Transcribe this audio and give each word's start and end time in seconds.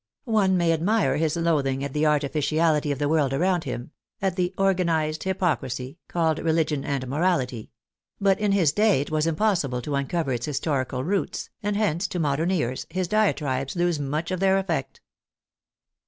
One 0.25 0.57
may 0.57 0.71
admire 0.73 1.17
his 1.17 1.35
loathing 1.37 1.83
at 1.83 1.93
the 1.93 2.07
artificiality 2.07 2.91
of 2.91 2.97
the 2.97 3.07
world 3.07 3.33
around 3.33 3.65
him, 3.65 3.91
at 4.19 4.35
the" 4.35 4.51
organ 4.57 4.89
ized 4.89 5.25
hypocrisy" 5.25 5.99
called 6.09 6.39
religion 6.39 6.83
and 6.83 7.07
morality; 7.07 7.69
but 8.19 8.39
in 8.39 8.51
his 8.51 8.71
day 8.71 9.01
it 9.01 9.11
was 9.11 9.27
impossible 9.27 9.79
to 9.83 9.93
uncover 9.93 10.33
its 10.33 10.47
historical 10.47 11.03
roots, 11.03 11.51
and 11.61 11.75
hence, 11.77 12.07
to 12.07 12.17
modern 12.19 12.49
ears, 12.49 12.87
his 12.89 13.07
diatribes 13.07 13.75
lose 13.75 13.99
much 13.99 14.31
of 14.31 14.39
their 14.39 14.57
effect. 14.57 15.01